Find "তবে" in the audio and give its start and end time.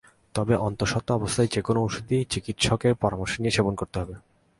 0.35-0.53